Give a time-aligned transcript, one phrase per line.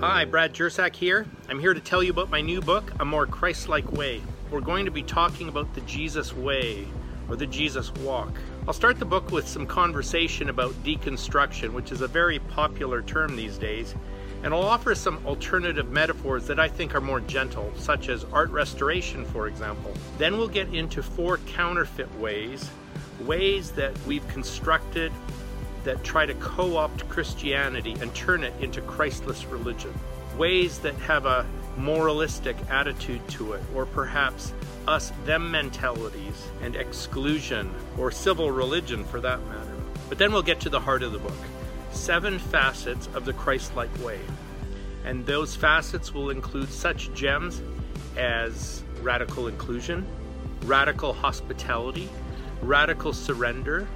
[0.00, 1.26] Hi, Brad Jersak here.
[1.50, 4.22] I'm here to tell you about my new book, A More Christ Like Way.
[4.50, 6.86] We're going to be talking about the Jesus Way,
[7.28, 8.32] or the Jesus Walk.
[8.66, 13.36] I'll start the book with some conversation about deconstruction, which is a very popular term
[13.36, 13.94] these days,
[14.42, 18.48] and I'll offer some alternative metaphors that I think are more gentle, such as art
[18.48, 19.92] restoration, for example.
[20.16, 22.70] Then we'll get into four counterfeit ways,
[23.26, 25.12] ways that we've constructed
[25.84, 29.92] that try to co opt Christianity and turn it into Christless religion.
[30.36, 31.46] Ways that have a
[31.76, 34.52] moralistic attitude to it, or perhaps
[34.86, 39.76] us them mentalities and exclusion, or civil religion for that matter.
[40.08, 41.36] But then we'll get to the heart of the book
[41.92, 44.20] seven facets of the Christ like way.
[45.04, 47.62] And those facets will include such gems
[48.16, 50.06] as radical inclusion,
[50.64, 52.08] radical hospitality,
[52.62, 53.88] radical surrender,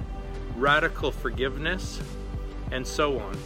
[0.55, 2.01] radical forgiveness,
[2.71, 3.37] and so on.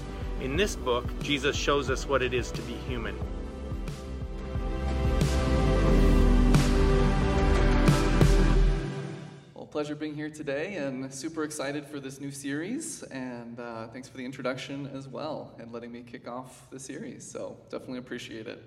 [0.42, 3.18] In this book, Jesus shows us what it is to be human.
[9.54, 13.04] Well, pleasure being here today and super excited for this new series.
[13.04, 17.30] And uh, thanks for the introduction as well and letting me kick off the series.
[17.30, 18.64] So, definitely appreciate it.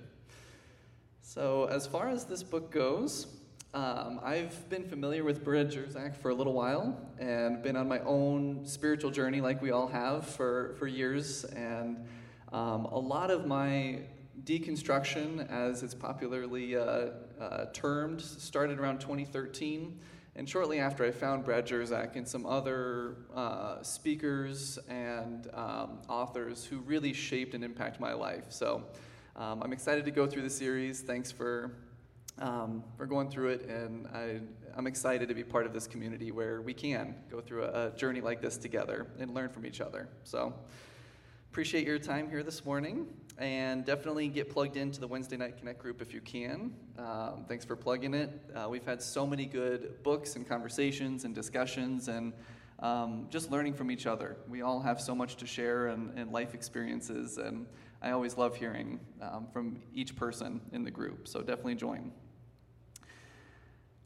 [1.23, 3.29] So, as far as this book goes,
[3.75, 8.01] um, I've been familiar with Brad Jersak for a little while and been on my
[8.01, 11.45] own spiritual journey, like we all have, for, for years.
[11.45, 12.07] And
[12.53, 14.01] um, a lot of my
[14.45, 19.99] deconstruction, as it's popularly uh, uh, termed, started around 2013.
[20.37, 26.65] And shortly after, I found Brad Jersak and some other uh, speakers and um, authors
[26.67, 28.45] who really shaped and impacted my life.
[28.51, 28.85] So
[29.35, 31.01] um, I'm excited to go through the series.
[31.01, 31.73] Thanks for
[32.43, 34.41] um, we're going through it, and I,
[34.77, 37.91] am excited to be part of this community where we can go through a, a,
[37.93, 40.09] journey like this together and learn from each other.
[40.25, 40.53] So,
[41.53, 43.07] appreciate your time here this morning,
[43.39, 46.75] and definitely get plugged into the Wednesday Night Connect group if you can.
[46.99, 48.33] Um, thanks for plugging it.
[48.57, 52.33] Uh, we've had so many good books and conversations and discussions, and
[52.81, 54.37] um, just learning from each other.
[54.49, 57.67] We all have so much to share and, and life experiences, and
[58.03, 61.29] I always love hearing um, from each person in the group.
[61.29, 62.11] So definitely join.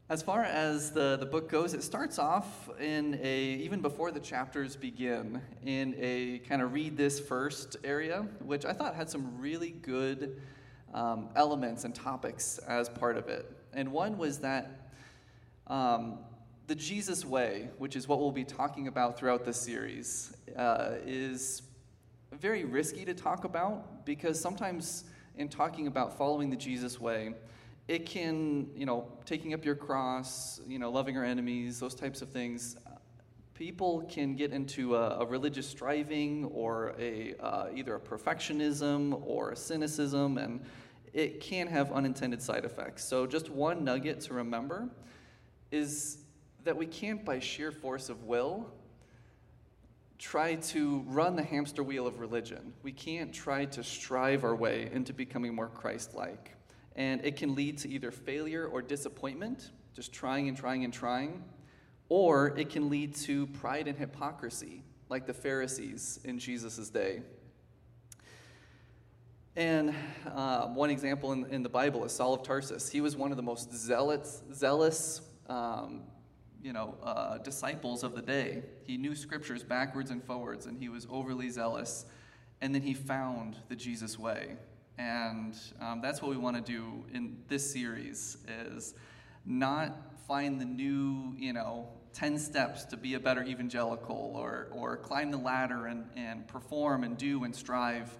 [0.09, 4.21] As far as the, the book goes, it starts off in a, even before the
[4.21, 9.37] chapters begin, in a kind of read this first area, which I thought had some
[9.37, 10.39] really good
[10.93, 13.51] um, elements and topics as part of it.
[13.73, 14.91] And one was that
[15.67, 16.19] um,
[16.67, 21.63] the Jesus way, which is what we'll be talking about throughout this series, uh, is
[22.31, 25.03] very risky to talk about because sometimes
[25.35, 27.33] in talking about following the Jesus way,
[27.87, 32.21] it can, you know, taking up your cross, you know, loving our enemies, those types
[32.21, 32.75] of things,
[33.53, 39.51] people can get into a, a religious striving or a, uh, either a perfectionism or
[39.51, 40.63] a cynicism, and
[41.13, 43.03] it can have unintended side effects.
[43.03, 44.89] So, just one nugget to remember
[45.71, 46.19] is
[46.65, 48.69] that we can't, by sheer force of will,
[50.19, 52.73] try to run the hamster wheel of religion.
[52.83, 56.56] We can't try to strive our way into becoming more Christ like.
[56.97, 61.43] And it can lead to either failure or disappointment, just trying and trying and trying,
[62.09, 67.21] or it can lead to pride and hypocrisy, like the Pharisees in Jesus' day.
[69.55, 69.93] And
[70.35, 72.89] uh, one example in, in, the Bible is Saul of Tarsus.
[72.89, 76.03] He was one of the most zealous, zealous um,
[76.61, 78.63] you know, uh, disciples of the day.
[78.85, 82.05] He knew scriptures backwards and forwards, and he was overly zealous.
[82.61, 84.57] And then he found the Jesus way.
[84.97, 88.95] And um, that's what we want to do in this series is
[89.45, 89.95] not
[90.27, 95.29] find the new, you know, 10 steps to be a better evangelical or, or climb
[95.29, 98.17] the ladder and, and perform and do and strive.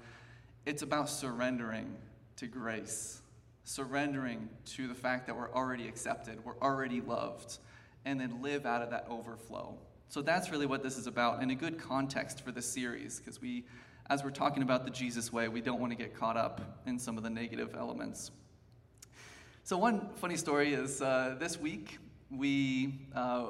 [0.66, 1.95] It's about surrendering
[2.35, 3.21] to grace,
[3.63, 7.57] surrendering to the fact that we're already accepted, we're already loved,
[8.05, 9.75] and then live out of that overflow.
[10.09, 13.41] So that's really what this is about, and a good context for this series, because
[13.41, 13.66] we
[14.09, 16.97] as we're talking about the Jesus way, we don't want to get caught up in
[16.97, 18.31] some of the negative elements.
[19.63, 21.99] So, one funny story is uh, this week
[22.31, 23.47] we, uh,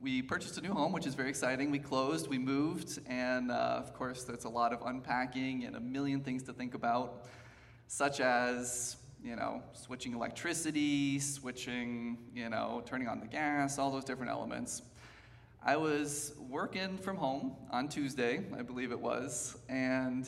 [0.00, 1.70] we purchased a new home, which is very exciting.
[1.70, 5.80] We closed, we moved, and uh, of course, there's a lot of unpacking and a
[5.80, 7.26] million things to think about,
[7.86, 14.04] such as you know, switching electricity, switching, you know, turning on the gas, all those
[14.04, 14.82] different elements.
[15.66, 20.24] I was working from home on Tuesday, I believe it was, and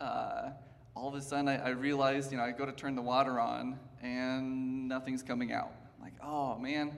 [0.00, 0.50] uh,
[0.96, 3.38] all of a sudden I, I, realized, you know, I go to turn the water
[3.38, 5.70] on and nothing's coming out.
[5.96, 6.96] I'm like, oh man.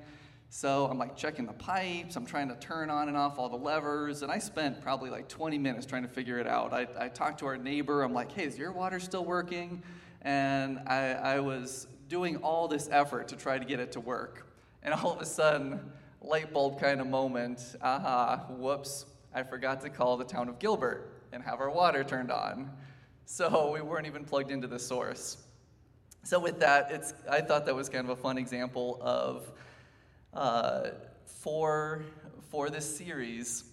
[0.48, 3.58] So I'm like checking the pipes, I'm trying to turn on and off all the
[3.58, 6.72] levers, and I spent probably like 20 minutes trying to figure it out.
[6.72, 9.82] I, I talked to our neighbor, I'm like, hey, is your water still working?
[10.22, 14.46] And I, I was doing all this effort to try to get it to work.
[14.82, 15.80] And all of a sudden,
[16.26, 21.10] light bulb kind of moment, aha, whoops, I forgot to call the town of Gilbert
[21.32, 22.70] and have our water turned on.
[23.26, 25.38] So we weren't even plugged into the source.
[26.22, 29.52] So with that, it's, I thought that was kind of a fun example of
[30.32, 30.90] uh,
[31.24, 32.02] for,
[32.50, 33.64] for this series,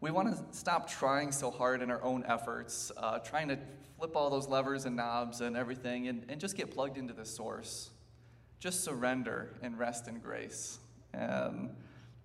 [0.00, 3.58] we want to stop trying so hard in our own efforts, uh, trying to
[3.96, 7.24] flip all those levers and knobs and everything, and, and just get plugged into the
[7.24, 7.90] source.
[8.60, 10.78] Just surrender and rest in grace.
[11.12, 11.70] And,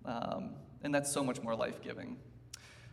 [0.04, 2.16] um, and that's so much more life giving.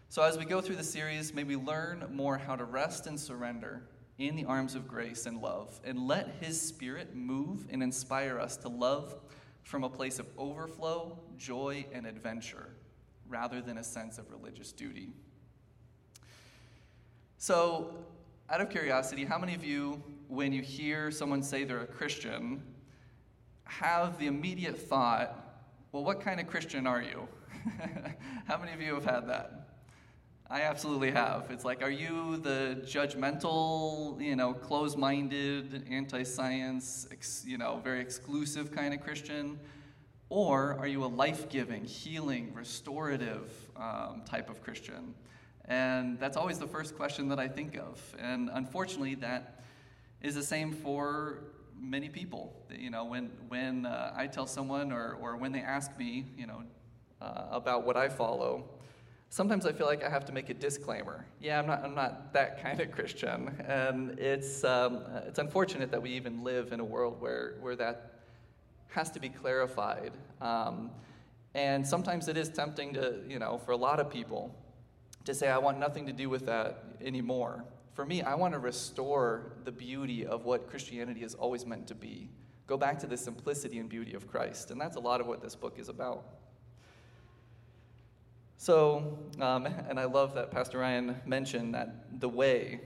[0.09, 3.19] So, as we go through the series, may we learn more how to rest and
[3.19, 3.83] surrender
[4.17, 8.57] in the arms of grace and love, and let His Spirit move and inspire us
[8.57, 9.15] to love
[9.63, 12.69] from a place of overflow, joy, and adventure,
[13.27, 15.09] rather than a sense of religious duty.
[17.37, 18.05] So,
[18.49, 22.63] out of curiosity, how many of you, when you hear someone say they're a Christian,
[23.65, 25.46] have the immediate thought,
[25.91, 27.27] well, what kind of Christian are you?
[28.45, 29.67] how many of you have had that?
[30.49, 31.47] I absolutely have.
[31.49, 37.81] It's like, are you the judgmental, you know, closed minded, anti science, ex- you know,
[37.83, 39.59] very exclusive kind of Christian?
[40.29, 45.13] Or are you a life giving, healing, restorative um, type of Christian?
[45.65, 48.01] And that's always the first question that I think of.
[48.19, 49.63] And unfortunately, that
[50.21, 51.39] is the same for
[51.79, 52.53] many people.
[52.69, 56.47] You know, when, when uh, I tell someone or, or when they ask me, you
[56.47, 56.63] know,
[57.21, 58.63] uh, about what I follow,
[59.29, 61.25] sometimes I feel like I have to make a disclaimer.
[61.39, 63.63] Yeah, I'm not, I'm not that kind of Christian.
[63.67, 68.13] And it's, um, it's unfortunate that we even live in a world where, where that
[68.89, 70.11] has to be clarified.
[70.41, 70.91] Um,
[71.53, 74.53] and sometimes it is tempting to, you know, for a lot of people
[75.25, 77.63] to say, I want nothing to do with that anymore.
[77.97, 81.95] For me, I want to restore the beauty of what Christianity has always meant to
[81.95, 82.29] be.
[82.67, 84.69] Go back to the simplicity and beauty of Christ.
[84.69, 86.23] And that's a lot of what this book is about.
[88.57, 92.81] So, um, and I love that Pastor Ryan mentioned that the way,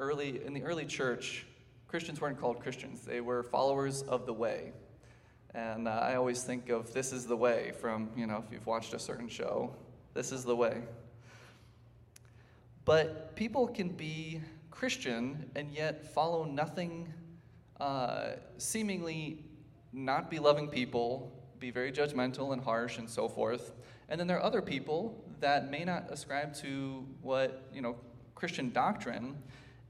[0.00, 1.46] early in the early church,
[1.86, 4.72] Christians weren't called Christians; they were followers of the way.
[5.54, 8.66] And uh, I always think of "This is the way" from you know if you've
[8.66, 9.76] watched a certain show,
[10.14, 10.82] "This is the way."
[12.84, 14.40] But people can be
[14.70, 17.12] Christian and yet follow nothing,
[17.80, 19.44] uh, seemingly
[19.92, 23.72] not be loving people, be very judgmental and harsh and so forth.
[24.08, 27.96] And then there are other people that may not ascribe to what, you know,
[28.34, 29.36] Christian doctrine,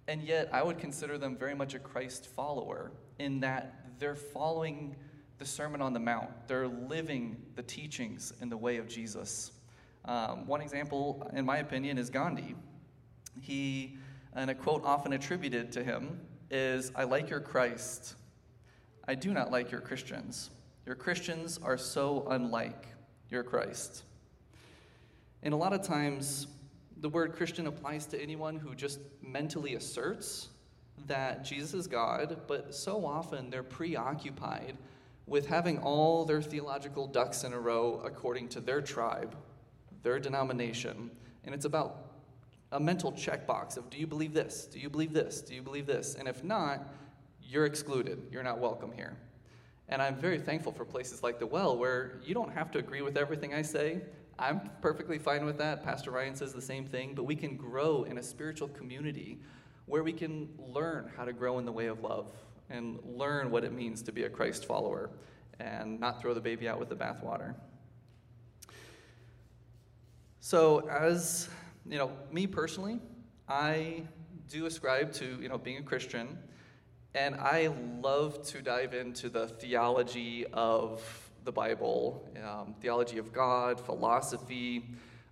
[0.09, 4.97] and yet I would consider them very much a Christ follower in that they're following
[5.39, 6.29] the Sermon on the Mount.
[6.49, 9.53] They're living the teachings in the way of Jesus.
[10.05, 12.55] Um, one example, in my opinion, is Gandhi.
[13.41, 13.97] He,
[14.35, 16.21] and a quote often attributed to him
[16.51, 18.15] is, I like your Christ.
[19.07, 20.51] I do not like your Christians.
[20.87, 22.87] Your Christians are so unlike
[23.31, 24.05] your Christ.
[25.43, 26.47] And a lot of times,
[26.99, 30.49] the word Christian applies to anyone who just mentally asserts
[31.07, 34.77] that Jesus is God, but so often they're preoccupied
[35.27, 39.35] with having all their theological ducks in a row according to their tribe,
[40.03, 41.11] their denomination.
[41.45, 42.12] And it's about
[42.73, 44.67] a mental checkbox of do you believe this?
[44.67, 45.43] Do you believe this?
[45.43, 46.17] Do you believe this?
[46.17, 46.89] And if not,
[47.43, 48.23] you're excluded.
[48.31, 49.17] You're not welcome here.
[49.89, 53.03] And I'm very thankful for places like the Well where you don't have to agree
[53.03, 54.01] with everything I say,
[54.39, 55.85] I'm perfectly fine with that.
[55.85, 59.39] Pastor Ryan says the same thing, but we can grow in a spiritual community
[59.85, 62.33] where we can learn how to grow in the way of love
[62.71, 65.11] and learn what it means to be a Christ follower
[65.61, 67.55] and not throw the baby out with the bathwater.
[70.41, 71.49] So, as
[71.87, 73.01] you know, me personally,
[73.49, 74.03] I
[74.49, 76.39] do ascribe to you know being a Christian,
[77.15, 81.03] and I love to dive into the theology of
[81.45, 84.85] the Bible, um, theology of God, philosophy,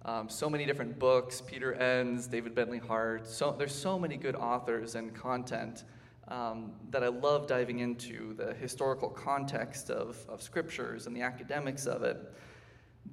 [0.05, 3.27] um, so many different books, Peter Enns, David Bentley Hart.
[3.27, 5.85] So, there's so many good authors and content
[6.29, 11.87] um, that I love diving into, the historical context of, of scriptures and the academics
[11.87, 12.35] of it.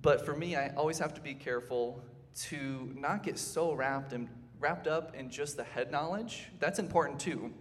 [0.01, 2.03] But for me, I always have to be careful
[2.36, 4.29] to not get so wrapped in,
[4.60, 6.48] wrapped up in just the head knowledge.
[6.60, 7.51] That's important too.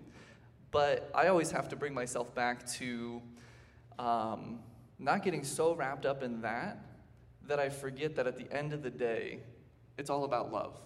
[0.71, 3.23] But I always have to bring myself back to
[3.99, 4.61] um,
[4.99, 6.85] not getting so wrapped up in that
[7.47, 9.41] that I forget that at the end of the day,
[9.97, 10.79] it's all about love.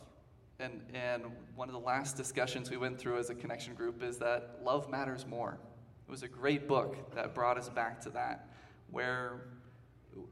[0.59, 1.25] And, and
[1.57, 4.91] one of the last discussions we went through as a connection group is that love
[4.91, 5.59] matters more.
[6.07, 8.51] It was a great book that brought us back to that,
[8.91, 9.41] where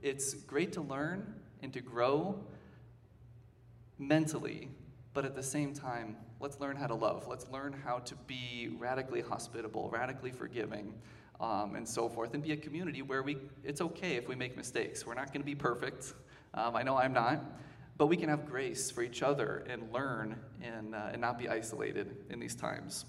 [0.02, 2.38] It's great to learn and to grow
[3.98, 4.68] mentally,
[5.14, 7.26] but at the same time, let's learn how to love.
[7.28, 10.94] Let's learn how to be radically hospitable, radically forgiving,
[11.40, 14.56] um, and so forth, and be a community where we, it's okay if we make
[14.56, 15.06] mistakes.
[15.06, 16.14] We're not going to be perfect.
[16.54, 17.44] Um, I know I'm not.
[17.96, 21.48] But we can have grace for each other and learn and, uh, and not be
[21.48, 23.04] isolated in these times.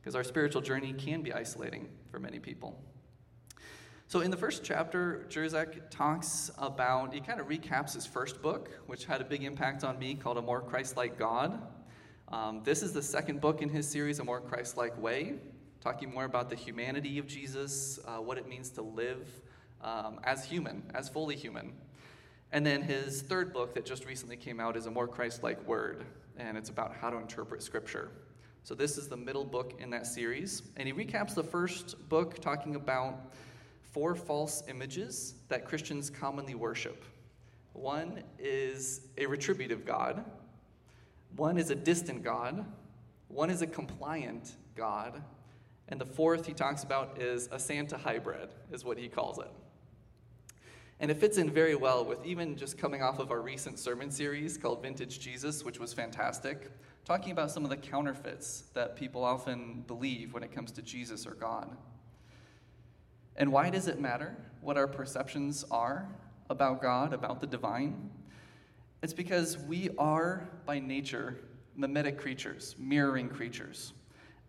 [0.00, 2.82] Because our spiritual journey can be isolating for many people.
[4.10, 8.68] So, in the first chapter, Jersak talks about, he kind of recaps his first book,
[8.88, 11.62] which had a big impact on me, called A More Christ Like God.
[12.26, 15.34] Um, this is the second book in his series, A More Christ Like Way,
[15.80, 19.28] talking more about the humanity of Jesus, uh, what it means to live
[19.80, 21.72] um, as human, as fully human.
[22.50, 25.64] And then his third book that just recently came out is A More Christ Like
[25.68, 26.04] Word,
[26.36, 28.10] and it's about how to interpret Scripture.
[28.64, 30.62] So, this is the middle book in that series.
[30.76, 33.32] And he recaps the first book talking about
[33.92, 37.04] four false images that Christians commonly worship.
[37.72, 40.24] One is a retributive God,
[41.36, 42.64] one is a distant God,
[43.28, 45.22] one is a compliant God,
[45.88, 49.50] and the fourth he talks about is a Santa hybrid, is what he calls it.
[51.00, 54.10] And it fits in very well with even just coming off of our recent sermon
[54.10, 56.70] series called Vintage Jesus, which was fantastic,
[57.06, 61.26] talking about some of the counterfeits that people often believe when it comes to Jesus
[61.26, 61.74] or God.
[63.40, 66.06] And why does it matter what our perceptions are
[66.50, 68.10] about God, about the divine?
[69.02, 71.38] It's because we are, by nature,
[71.74, 73.94] mimetic creatures, mirroring creatures.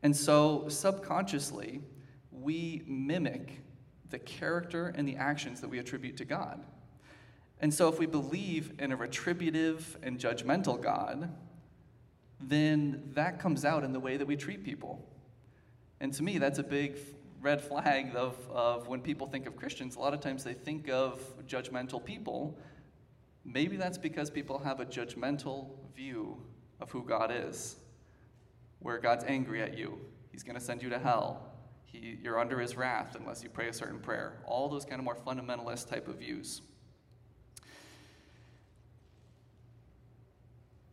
[0.04, 1.80] And so, subconsciously,
[2.34, 3.62] we mimic
[4.10, 6.62] the character and the actions that we attribute to God.
[7.62, 11.34] And so, if we believe in a retributive and judgmental God,
[12.42, 15.08] then that comes out in the way that we treat people.
[16.02, 16.98] And to me, that's a big
[17.42, 19.96] red flag of, of when people think of Christians.
[19.96, 22.58] A lot of times they think of judgmental people.
[23.44, 26.38] Maybe that's because people have a judgmental view
[26.80, 27.78] of who God is,
[28.80, 30.00] where God's angry at you,
[30.32, 31.52] He's going to send you to hell,
[31.92, 34.38] he, you're under his wrath unless you pray a certain prayer.
[34.46, 36.62] All those kind of more fundamentalist type of views.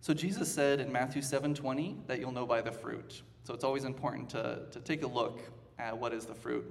[0.01, 3.23] So Jesus said in Matthew 7:20 that you'll know by the fruit.
[3.45, 5.41] So it's always important to, to take a look
[5.79, 6.65] at what is the fruit.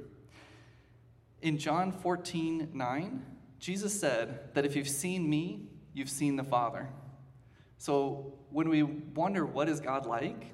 [1.41, 3.25] In John 14, 9,
[3.59, 6.89] Jesus said that if you've seen me, you've seen the Father.
[7.77, 10.51] So when we wonder what is God like,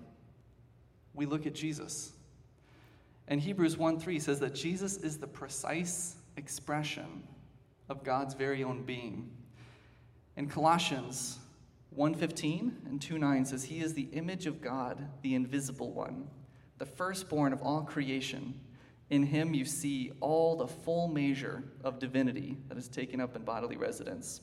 [1.13, 2.11] we look at Jesus.
[3.27, 7.23] And Hebrews 1 3 says that Jesus is the precise expression
[7.89, 9.29] of God's very own being.
[10.35, 11.39] And Colossians
[11.95, 16.27] 1:15 and 2:9 says he is the image of God, the invisible one,
[16.83, 18.53] the firstborn of all creation.
[19.09, 23.43] In him you see all the full measure of divinity that is taken up in
[23.43, 24.41] bodily residence.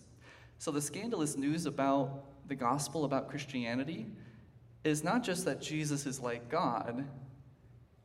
[0.56, 4.06] So the scandalous news about the gospel about Christianity
[4.84, 7.06] is not just that Jesus is like God,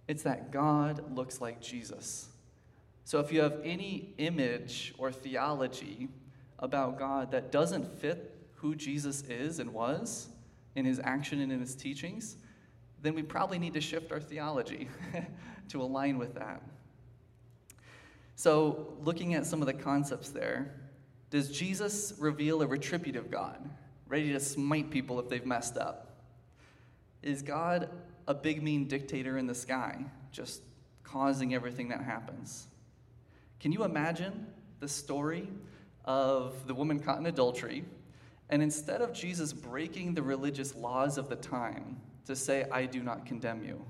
[0.10, 2.28] it's that God looks like Jesus.
[3.06, 6.10] So if you have any image or theology
[6.60, 10.28] about God that doesn't fit who Jesus is and was
[10.76, 12.36] in his action and in his teachings,
[13.06, 14.90] then we probably need to shift our theology
[15.70, 16.62] to align with that.
[18.36, 20.76] So, looking at some of the concepts there,
[21.30, 23.70] does Jesus reveal a retributive God,
[24.08, 26.24] ready to smite people if they've messed up?
[27.22, 27.90] Is God
[28.28, 30.62] a big, mean dictator in the sky, just
[31.04, 32.68] causing everything that happens.
[33.60, 34.48] Can you imagine
[34.80, 35.48] the story
[36.04, 37.86] of the woman caught in adultery?
[38.50, 43.02] And instead of Jesus breaking the religious laws of the time to say, I do
[43.02, 43.86] not condemn you,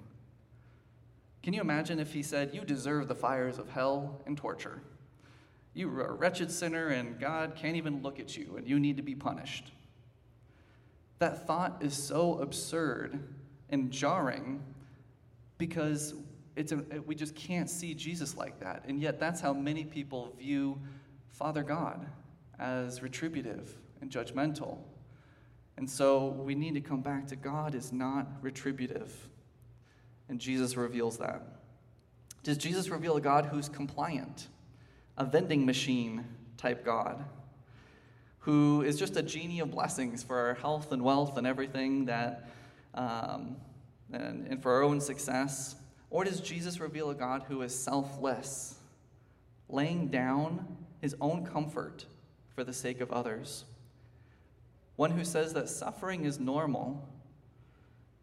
[1.46, 4.82] can you imagine if he said, You deserve the fires of hell and torture?
[5.76, 8.98] You are a wretched sinner, and God can't even look at you, and you need
[8.98, 9.72] to be punished.
[11.20, 13.20] That thought is so absurd
[13.70, 14.64] and jarring
[15.60, 16.16] because
[16.56, 18.86] it's a, we just can't see Jesus like that.
[18.88, 20.80] And yet, that's how many people view
[21.30, 22.08] Father God
[22.58, 24.80] as retributive and judgmental.
[25.78, 29.14] And so we need to come back to God is not retributive.
[30.30, 31.42] And Jesus reveals that.
[32.44, 34.48] Does Jesus reveal a God who's compliant,
[35.18, 36.26] a vending machine
[36.58, 37.26] type God,
[38.40, 42.50] who is just a genie of blessings for our health and wealth and everything that
[42.94, 43.58] um,
[44.12, 45.76] and, and for our own success?
[46.10, 48.76] Or does Jesus reveal a God who is selfless,
[49.68, 50.66] laying down
[51.02, 52.06] his own comfort
[52.54, 53.66] for the sake of others?
[54.96, 57.08] One who says that suffering is normal,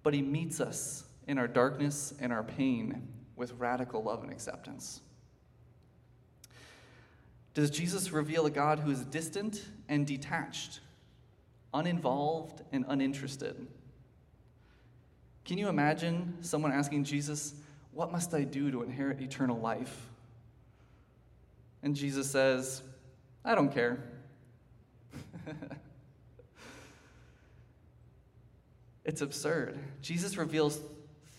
[0.03, 5.01] but he meets us in our darkness and our pain with radical love and acceptance.
[7.55, 10.81] Does Jesus reveal a God who is distant and detached,
[11.75, 13.67] uninvolved and uninterested?
[15.45, 17.55] Can you imagine someone asking Jesus,
[17.93, 20.09] What must I do to inherit eternal life?
[21.83, 22.83] And Jesus says,
[23.45, 23.99] I don't care.
[29.05, 29.79] it's absurd.
[30.01, 30.81] Jesus reveals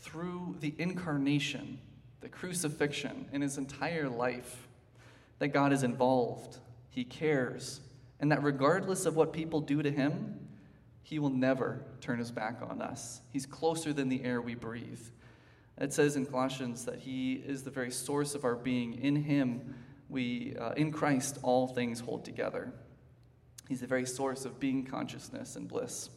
[0.01, 1.79] through the incarnation,
[2.21, 4.67] the crucifixion, in his entire life,
[5.39, 6.57] that God is involved,
[6.89, 7.81] he cares,
[8.19, 10.39] and that regardless of what people do to him,
[11.01, 13.21] he will never turn his back on us.
[13.31, 15.01] He's closer than the air we breathe.
[15.77, 18.93] It says in Colossians that he is the very source of our being.
[19.01, 19.75] In him,
[20.09, 22.73] we, uh, in Christ, all things hold together.
[23.67, 26.09] He's the very source of being consciousness and bliss.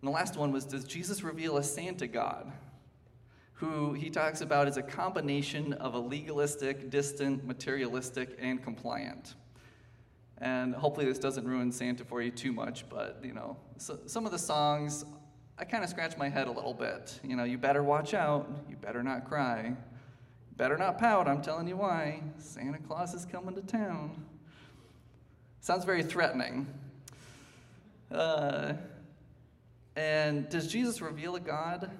[0.00, 2.50] And the last one was Does Jesus reveal a Santa God?
[3.54, 9.34] Who he talks about as a combination of a legalistic, distant, materialistic, and compliant.
[10.38, 14.24] And hopefully, this doesn't ruin Santa for you too much, but you know, so, some
[14.26, 15.04] of the songs,
[15.58, 17.18] I kind of scratch my head a little bit.
[17.24, 19.74] You know, you better watch out, you better not cry,
[20.58, 22.20] Better not pout, I'm telling you why.
[22.38, 24.24] Santa Claus is coming to town.
[25.60, 26.66] Sounds very threatening.
[28.10, 28.72] Uh,
[29.98, 31.90] and does Jesus reveal a God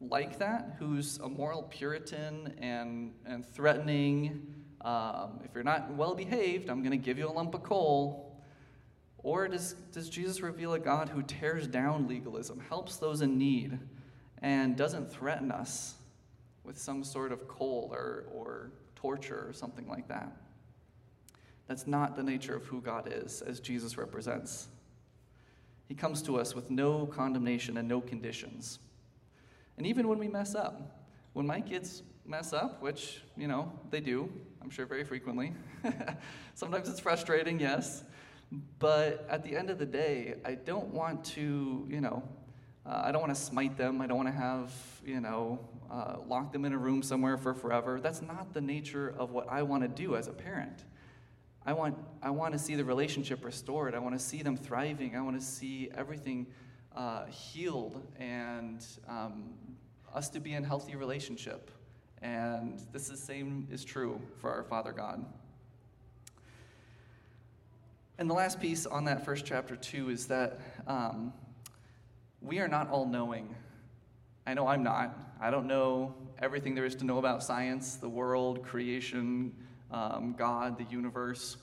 [0.00, 4.54] like that, who's a moral Puritan and, and threatening?
[4.82, 8.40] Um, if you're not well behaved, I'm going to give you a lump of coal.
[9.18, 13.76] Or does, does Jesus reveal a God who tears down legalism, helps those in need,
[14.40, 15.96] and doesn't threaten us
[16.62, 20.36] with some sort of coal or, or torture or something like that.
[21.66, 24.68] That's not the nature of who God is, as Jesus represents.
[25.90, 28.78] He comes to us with no condemnation and no conditions.
[29.76, 33.98] And even when we mess up, when my kids mess up, which, you know, they
[33.98, 34.30] do,
[34.62, 35.52] I'm sure very frequently,
[36.54, 38.04] sometimes it's frustrating, yes.
[38.78, 42.22] But at the end of the day, I don't want to, you know,
[42.86, 44.00] uh, I don't want to smite them.
[44.00, 44.72] I don't want to have,
[45.04, 45.58] you know,
[45.90, 47.98] uh, lock them in a room somewhere for forever.
[48.00, 50.84] That's not the nature of what I want to do as a parent.
[51.66, 53.94] I want, I want to see the relationship restored.
[53.94, 55.14] I want to see them thriving.
[55.14, 56.46] I want to see everything
[56.96, 59.50] uh, healed and um,
[60.14, 61.70] us to be in healthy relationship.
[62.22, 65.24] And this is the same is true for our Father God.
[68.18, 71.32] And the last piece on that first chapter, too, is that um,
[72.42, 73.54] we are not all knowing.
[74.46, 75.16] I know I'm not.
[75.40, 79.54] I don't know everything there is to know about science, the world, creation,
[79.90, 81.56] um, God, the universe.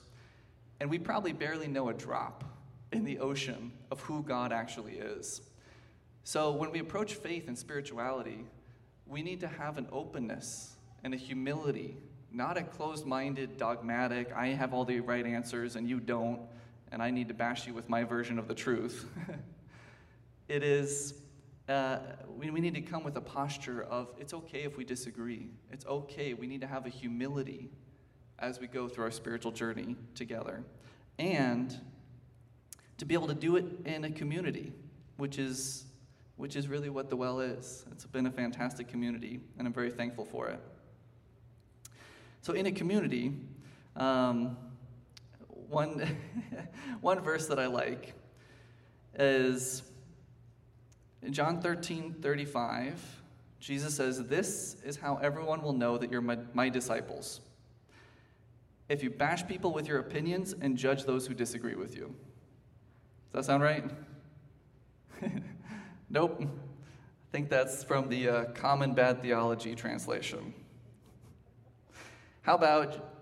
[0.80, 2.44] And we probably barely know a drop
[2.92, 5.42] in the ocean of who God actually is.
[6.24, 8.44] So when we approach faith and spirituality,
[9.06, 11.96] we need to have an openness and a humility,
[12.32, 16.40] not a closed minded, dogmatic, I have all the right answers and you don't,
[16.92, 19.06] and I need to bash you with my version of the truth.
[20.48, 21.12] It is,
[21.68, 21.98] uh,
[22.38, 25.50] we, we need to come with a posture of it's okay if we disagree.
[25.70, 26.32] It's okay.
[26.32, 27.70] We need to have a humility
[28.38, 30.62] as we go through our spiritual journey together.
[31.18, 31.76] And
[32.98, 34.72] to be able to do it in a community,
[35.16, 35.84] which is,
[36.36, 37.84] which is really what the well is.
[37.92, 40.60] It's been a fantastic community, and I'm very thankful for it.
[42.42, 43.34] So, in a community,
[43.96, 44.56] um,
[45.68, 46.16] one,
[47.00, 48.14] one verse that I like
[49.18, 49.82] is
[51.22, 53.22] in John 13, 35,
[53.60, 57.40] Jesus says, This is how everyone will know that you're my, my disciples.
[58.88, 62.14] If you bash people with your opinions and judge those who disagree with you.
[63.32, 63.84] Does that sound right?
[66.10, 66.40] nope.
[66.40, 66.46] I
[67.30, 70.54] think that's from the uh, Common Bad Theology translation.
[72.40, 73.12] How about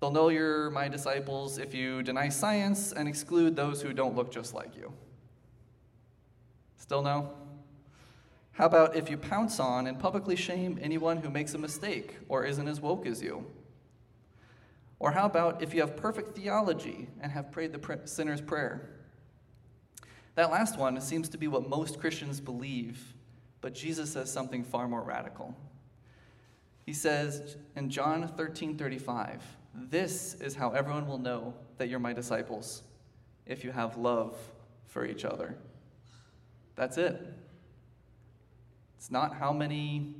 [0.00, 4.30] they'll know you're my disciples if you deny science and exclude those who don't look
[4.30, 4.92] just like you?
[6.76, 7.32] Still no?
[8.52, 12.44] How about if you pounce on and publicly shame anyone who makes a mistake or
[12.44, 13.46] isn't as woke as you?
[15.00, 18.90] Or how about if you have perfect theology and have prayed the sinner's prayer?
[20.34, 23.14] That last one seems to be what most Christians believe,
[23.60, 25.56] but Jesus says something far more radical.
[26.84, 29.42] He says in John 13 35,
[29.74, 32.82] This is how everyone will know that you're my disciples,
[33.46, 34.36] if you have love
[34.86, 35.56] for each other.
[36.76, 37.20] That's it.
[38.96, 40.14] It's not how many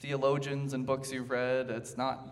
[0.00, 1.70] theologians and books you've read.
[1.70, 2.26] It's not,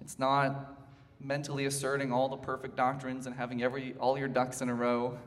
[0.00, 0.83] it's not
[1.20, 5.18] mentally asserting all the perfect doctrines and having every, all your ducks in a row.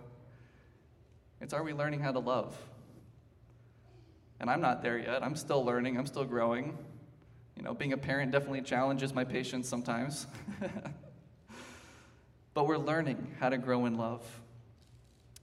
[1.41, 2.55] It's are we learning how to love?
[4.39, 5.23] And I'm not there yet.
[5.23, 6.77] I'm still learning, I'm still growing.
[7.55, 10.27] You know, being a parent definitely challenges my patience sometimes.
[12.53, 14.23] but we're learning how to grow in love.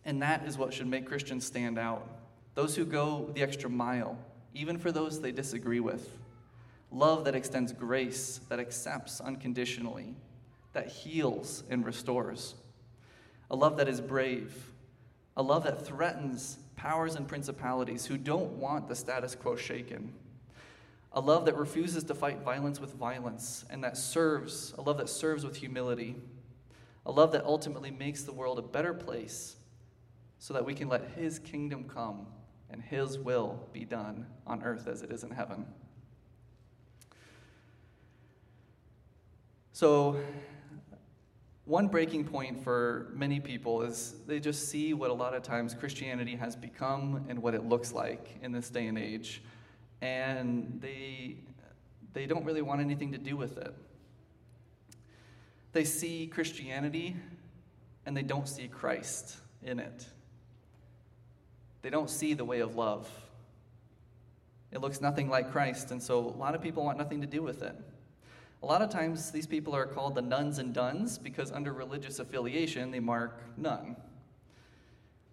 [0.05, 2.07] And that is what should make Christians stand out.
[2.55, 4.17] Those who go the extra mile,
[4.53, 6.09] even for those they disagree with.
[6.93, 10.15] Love that extends grace, that accepts unconditionally,
[10.75, 12.55] that heals and restores.
[13.51, 14.71] A love that is brave,
[15.37, 20.13] a love that threatens powers and principalities who don't want the status quo shaken.
[21.13, 25.09] A love that refuses to fight violence with violence and that serves, a love that
[25.09, 26.17] serves with humility.
[27.07, 29.57] A love that ultimately makes the world a better place
[30.39, 32.27] so that we can let His kingdom come
[32.69, 35.67] and His will be done on earth as it is in heaven.
[39.73, 40.21] So,
[41.67, 45.75] one breaking point for many people is they just see what a lot of times
[45.75, 49.43] Christianity has become and what it looks like in this day and age.
[50.03, 51.37] And they,
[52.13, 53.75] they don't really want anything to do with it.
[55.73, 57.17] They see Christianity
[58.05, 60.07] and they don't see Christ in it.
[61.81, 63.11] They don't see the way of love.
[64.71, 67.43] It looks nothing like Christ, and so a lot of people want nothing to do
[67.43, 67.77] with it.
[68.65, 72.19] A lot of times, these people are called the nones and dones because under religious
[72.19, 73.95] affiliation, they mark none.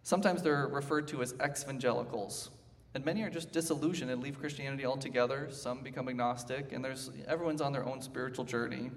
[0.04, 2.50] Sometimes they're referred to as ex evangelicals,
[2.94, 5.48] and many are just disillusioned and leave Christianity altogether.
[5.50, 8.92] Some become agnostic, and there's everyone's on their own spiritual journey.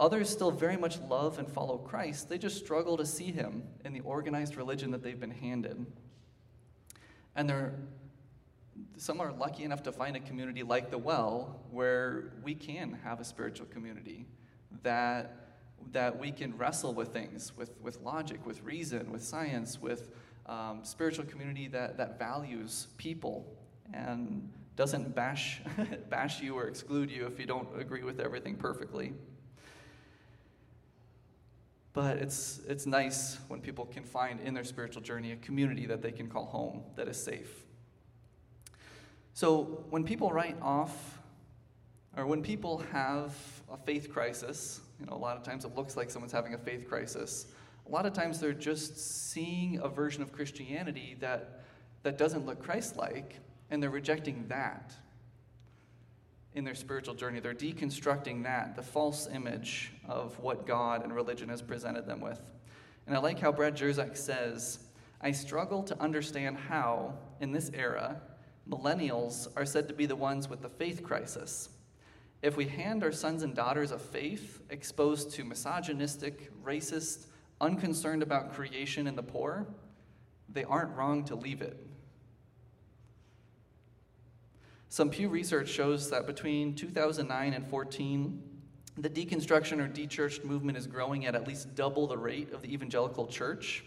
[0.00, 2.28] Others still very much love and follow Christ.
[2.28, 5.86] They just struggle to see him in the organized religion that they've been handed.
[7.36, 7.74] And they're
[9.02, 13.18] some are lucky enough to find a community like the well where we can have
[13.18, 14.26] a spiritual community
[14.84, 15.56] that
[15.90, 20.10] that we can wrestle with things with, with logic with reason with science with
[20.46, 23.44] um, spiritual community that, that values people
[23.92, 25.60] and doesn't bash
[26.08, 29.12] bash you or exclude you if you don't agree with everything perfectly.
[31.92, 36.02] But it's it's nice when people can find in their spiritual journey a community that
[36.02, 37.64] they can call home that is safe
[39.34, 41.18] so when people write off,
[42.16, 43.34] or when people have
[43.72, 46.58] a faith crisis, you know, a lot of times it looks like someone's having a
[46.58, 47.46] faith crisis.
[47.86, 51.62] A lot of times they're just seeing a version of Christianity that,
[52.02, 53.38] that doesn't look Christ like,
[53.70, 54.92] and they're rejecting that
[56.54, 57.40] in their spiritual journey.
[57.40, 62.40] They're deconstructing that, the false image of what God and religion has presented them with.
[63.06, 64.78] And I like how Brad Jersak says,
[65.20, 68.20] I struggle to understand how, in this era,
[68.68, 71.68] millennials are said to be the ones with the faith crisis.
[72.42, 77.26] If we hand our sons and daughters a faith exposed to misogynistic, racist,
[77.60, 79.66] unconcerned about creation and the poor,
[80.48, 81.76] they aren't wrong to leave it.
[84.88, 88.42] Some Pew research shows that between 2009 and 14,
[88.98, 92.74] the deconstruction or dechurched movement is growing at at least double the rate of the
[92.74, 93.84] evangelical church.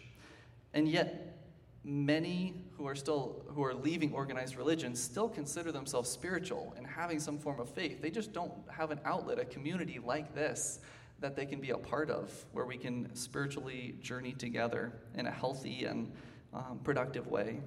[0.73, 1.37] And yet,
[1.83, 7.19] many who are still who are leaving organized religion still consider themselves spiritual and having
[7.19, 10.79] some form of faith they just don't have an outlet a community like this
[11.19, 15.31] that they can be a part of where we can spiritually journey together in a
[15.31, 16.11] healthy and
[16.53, 17.61] um, productive way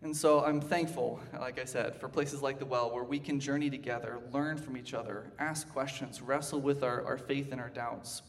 [0.00, 3.40] and so I'm thankful, like I said, for places like the well where we can
[3.40, 7.68] journey together, learn from each other, ask questions, wrestle with our, our faith and our
[7.68, 8.22] doubts.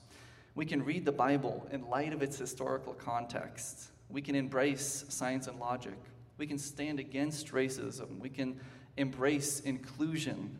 [0.59, 3.91] We can read the Bible in light of its historical context.
[4.09, 5.95] We can embrace science and logic.
[6.37, 8.19] We can stand against racism.
[8.19, 8.59] We can
[8.97, 10.59] embrace inclusion.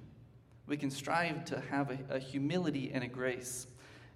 [0.67, 3.67] We can strive to have a, a humility and a grace.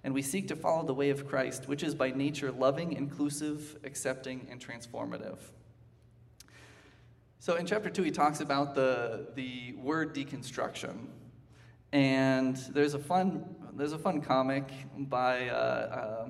[0.04, 3.76] And we seek to follow the way of Christ, which is by nature loving, inclusive,
[3.84, 5.36] accepting, and transformative.
[7.40, 11.08] So in chapter 2, he talks about the, the word deconstruction.
[11.92, 13.44] And there's a fun
[13.76, 14.64] there's a fun comic
[14.96, 16.28] by uh,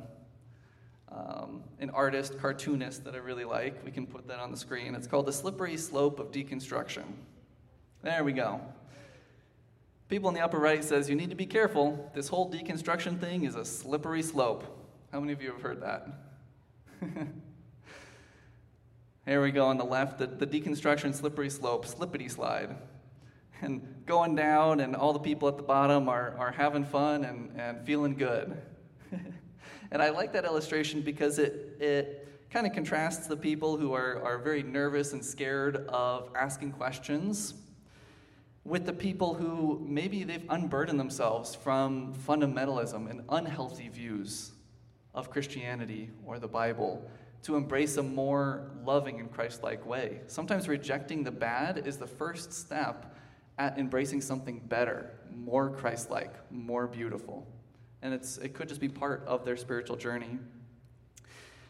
[1.11, 3.85] uh, um, an artist, cartoonist that I really like.
[3.85, 4.95] We can put that on the screen.
[4.95, 7.05] It's called The Slippery Slope of Deconstruction.
[8.03, 8.61] There we go.
[10.09, 12.11] People in the upper right says you need to be careful.
[12.15, 14.65] This whole deconstruction thing is a slippery slope.
[15.13, 16.09] How many of you have heard that?
[19.27, 22.77] Here we go on the left, the, the deconstruction slippery slope, slippity slide
[23.63, 27.51] and going down, and all the people at the bottom are, are having fun and,
[27.57, 28.61] and feeling good.
[29.91, 34.23] and I like that illustration because it, it kind of contrasts the people who are,
[34.23, 37.55] are very nervous and scared of asking questions
[38.65, 44.53] with the people who maybe they've unburdened themselves from fundamentalism and unhealthy views
[45.15, 47.09] of Christianity or the Bible
[47.43, 50.21] to embrace a more loving and Christ like way.
[50.29, 53.14] Sometimes rejecting the bad is the first step
[53.59, 57.47] at embracing something better, more Christ like, more beautiful.
[58.03, 60.39] and it's, it could just be part of their spiritual journey.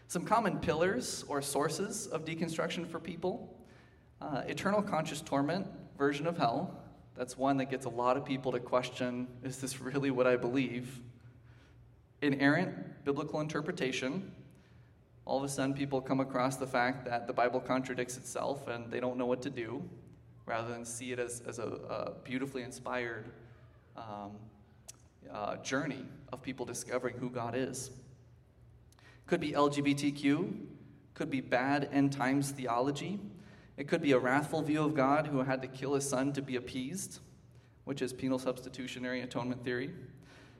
[0.09, 3.55] Some common pillars or sources of deconstruction for people
[4.21, 5.67] uh, eternal conscious torment,
[5.99, 6.83] version of hell.
[7.15, 10.37] That's one that gets a lot of people to question is this really what I
[10.37, 11.01] believe?
[12.23, 14.33] Inerrant biblical interpretation.
[15.27, 18.91] All of a sudden, people come across the fact that the Bible contradicts itself and
[18.91, 19.83] they don't know what to do,
[20.47, 23.25] rather than see it as, as a, a beautifully inspired
[23.97, 24.33] um,
[25.33, 27.91] uh, journey of people discovering who God is.
[29.27, 30.53] Could be LGBTQ,
[31.15, 33.21] could be bad end times theology,
[33.77, 36.43] it could be a wrathful view of God who had to kill his son to
[36.43, 37.21] be appeased,
[37.85, 39.91] which is penal substitutionary atonement theory.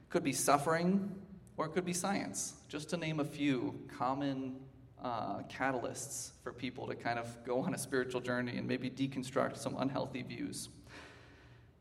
[0.09, 1.15] Could be suffering,
[1.55, 4.57] or it could be science, just to name a few common
[5.03, 9.57] uh, catalysts for people to kind of go on a spiritual journey and maybe deconstruct
[9.57, 10.69] some unhealthy views.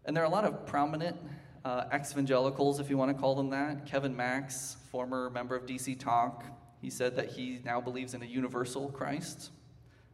[0.05, 1.16] And there are a lot of prominent
[1.64, 3.87] uh, ex evangelicals, if you want to call them that.
[3.87, 6.44] Kevin Max, former member of DC Talk,
[6.83, 9.50] he said that he now believes in a universal Christ,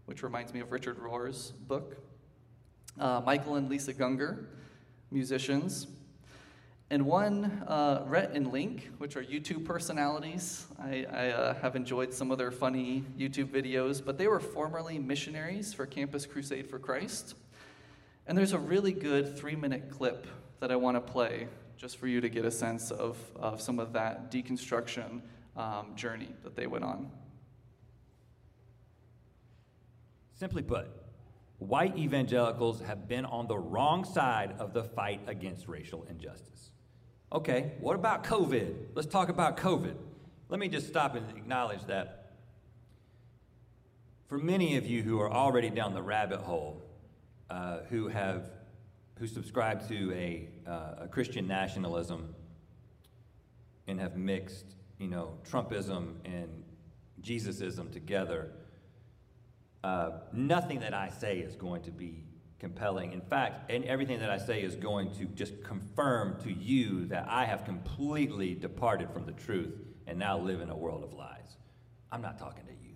[0.07, 1.97] which reminds me of Richard Rohr's book.
[2.99, 4.47] Uh, Michael and Lisa Gungor,
[5.11, 5.89] musicians.
[6.93, 10.67] And one, uh, Rhett and Link, which are YouTube personalities.
[10.77, 14.99] I, I uh, have enjoyed some of their funny YouTube videos, but they were formerly
[14.99, 17.37] missionaries for Campus Crusade for Christ.
[18.27, 20.27] And there's a really good three minute clip
[20.59, 23.79] that I want to play just for you to get a sense of, of some
[23.79, 25.23] of that deconstruction
[25.57, 27.09] um, journey that they went on.
[30.35, 30.89] Simply put,
[31.59, 36.70] white evangelicals have been on the wrong side of the fight against racial injustice.
[37.33, 38.75] Okay, what about COVID?
[38.95, 39.95] Let's talk about COVID.
[40.49, 42.33] Let me just stop and acknowledge that
[44.27, 46.83] for many of you who are already down the rabbit hole,
[47.49, 48.51] uh, who have
[49.21, 52.35] who subscribe to a, uh, a Christian nationalism
[53.87, 56.65] and have mixed, you know, Trumpism and
[57.21, 58.51] Jesusism together,
[59.85, 62.25] uh, nothing that I say is going to be
[62.61, 63.13] compelling.
[63.13, 67.27] In fact, and everything that I say is going to just confirm to you that
[67.29, 69.75] I have completely departed from the truth
[70.07, 71.57] and now live in a world of lies.
[72.13, 72.95] I'm not talking to you.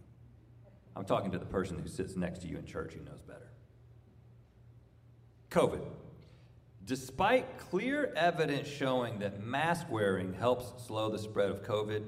[0.95, 3.51] I'm talking to the person who sits next to you in church who knows better.
[5.51, 5.83] COVID.
[6.85, 12.03] Despite clear evidence showing that mask wearing helps slow the spread of COVID,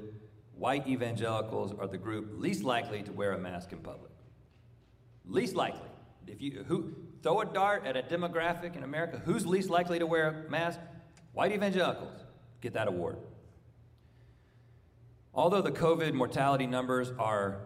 [0.54, 4.12] white evangelicals are the group least likely to wear a mask in public.
[5.24, 5.88] Least likely.
[6.26, 10.06] If you who throw a dart at a demographic in America, who's least likely to
[10.06, 10.80] wear a mask?
[11.32, 12.18] White evangelicals
[12.60, 13.18] get that award.
[15.34, 17.60] Although the COVID mortality numbers are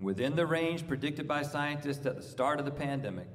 [0.00, 3.26] within the range predicted by scientists at the start of the pandemic,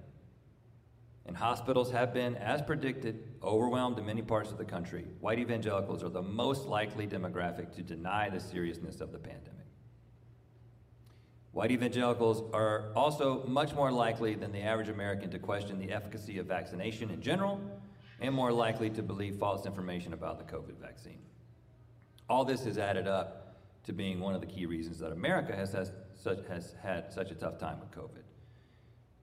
[1.25, 6.03] and hospitals have been, as predicted, overwhelmed in many parts of the country, white evangelicals
[6.03, 9.60] are the most likely demographic to deny the seriousness of the pandemic.
[11.53, 16.37] White evangelicals are also much more likely than the average American to question the efficacy
[16.37, 17.59] of vaccination in general
[18.21, 21.19] and more likely to believe false information about the COVID vaccine.
[22.29, 25.73] All this has added up to being one of the key reasons that America has,
[25.73, 28.23] has, such, has had such a tough time with COVID.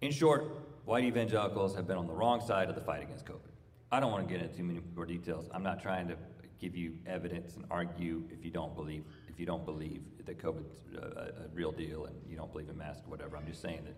[0.02, 3.52] In short, white evangelicals have been on the wrong side of the fight against COVID.
[3.90, 5.48] I don't want to get into too many more details.
[5.54, 6.16] I'm not trying to
[6.60, 9.04] give you evidence and argue if you don't believe
[9.38, 12.76] if you don't believe that COVID's a, a real deal and you don't believe in
[12.76, 13.36] masks whatever.
[13.36, 13.94] I'm just saying that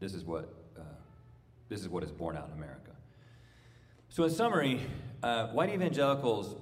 [0.00, 0.82] this is what uh,
[1.68, 2.92] this is what is borne out in America.
[4.08, 4.80] So, in summary,
[5.22, 6.56] uh, white evangelicals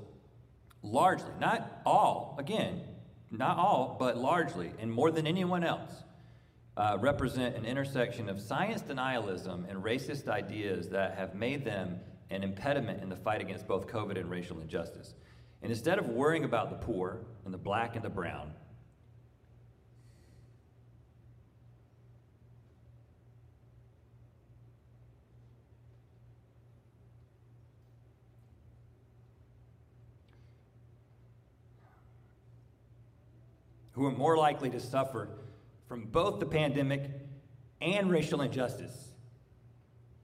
[0.83, 2.81] largely, not all, again,
[3.31, 5.93] not all, but largely, and more than anyone else,
[6.77, 12.43] uh, represent an intersection of science denialism and racist ideas that have made them an
[12.43, 15.15] impediment in the fight against both COVID and racial injustice.
[15.63, 18.53] And instead of worrying about the poor and the black and the brown,
[33.93, 35.29] who are more likely to suffer
[35.87, 37.03] from both the pandemic
[37.83, 39.10] and racial injustice.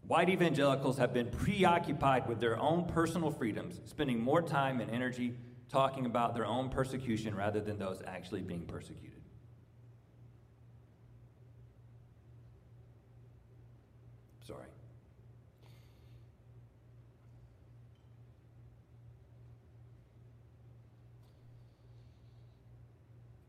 [0.07, 5.37] White evangelicals have been preoccupied with their own personal freedoms, spending more time and energy
[5.69, 9.21] talking about their own persecution rather than those actually being persecuted.
[14.47, 14.69] Sorry.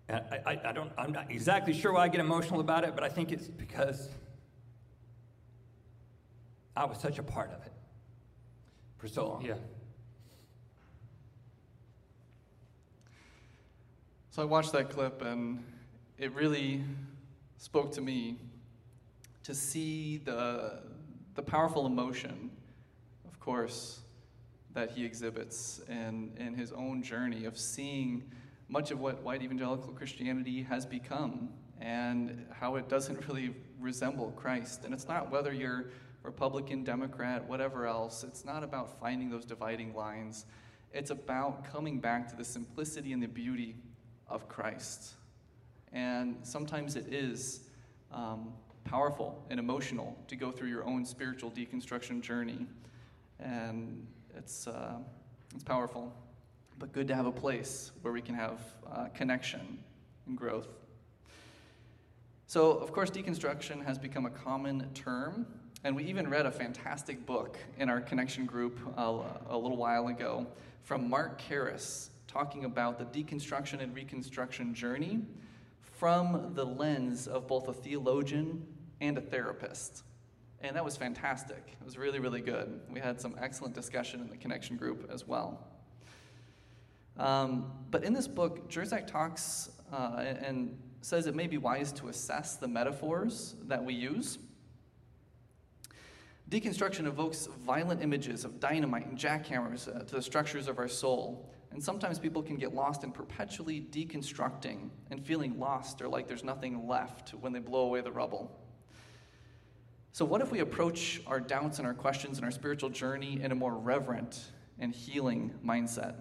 [0.10, 3.04] I, I, I, don't, I'm not exactly sure why I get emotional about it, but
[3.04, 4.10] I think it's because
[6.78, 7.72] I was such a part of it
[8.98, 9.42] for so long.
[9.44, 9.56] Yeah.
[14.30, 15.64] So I watched that clip and
[16.20, 16.84] it really
[17.58, 18.38] spoke to me
[19.44, 20.84] to see the,
[21.34, 22.52] the powerful emotion,
[23.28, 24.02] of course,
[24.76, 28.24] that he exhibits in, in his own journey of seeing
[28.70, 31.50] much of what white evangelical Christianity has become
[31.82, 34.84] and how it doesn't really resemble Christ.
[34.86, 35.88] And it's not whether you're
[36.28, 40.46] Republican, Democrat, whatever else, it's not about finding those dividing lines.
[40.92, 43.78] It's about coming back to the simplicity and the beauty
[44.28, 45.14] of Christ.
[45.94, 47.62] And sometimes it is
[48.12, 48.52] um,
[48.84, 52.68] powerful and emotional to go through your own spiritual deconstruction journey.
[53.40, 54.98] And it's, uh,
[55.56, 56.14] it's powerful,
[56.78, 58.60] but good to have a place where we can have
[58.92, 59.80] uh, connection
[60.28, 60.68] and growth.
[62.48, 65.46] So, of course, deconstruction has become a common term,
[65.84, 70.08] and we even read a fantastic book in our connection group uh, a little while
[70.08, 70.48] ago
[70.84, 75.22] from Mark Karris talking about the deconstruction and reconstruction journey
[75.82, 78.66] from the lens of both a theologian
[79.02, 80.04] and a therapist.
[80.62, 81.76] And that was fantastic.
[81.80, 82.80] It was really, really good.
[82.92, 85.68] We had some excellent discussion in the connection group as well.
[87.18, 92.10] Um, but in this book, Jersak talks uh, and says it may be wise to
[92.10, 94.40] assess the metaphors that we use.
[96.50, 101.52] Deconstruction evokes violent images of dynamite and jackhammers uh, to the structures of our soul.
[101.72, 106.46] And sometimes people can get lost in perpetually deconstructing and feeling lost or like there's
[106.46, 108.58] nothing left when they blow away the rubble.
[110.14, 113.52] So, what if we approach our doubts and our questions and our spiritual journey in
[113.52, 114.46] a more reverent
[114.80, 116.16] and healing mindset?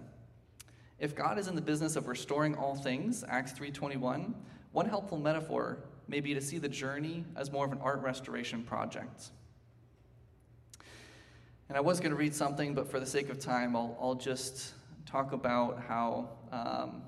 [0.99, 4.35] If God is in the business of restoring all things, Acts 3:21,
[4.73, 8.65] one helpful metaphor may be to see the journey as more of an art restoration
[8.65, 9.31] project.
[11.69, 14.15] And I was going to read something, but for the sake of time, I'll, I'll
[14.15, 14.75] just
[15.05, 17.03] talk about how um,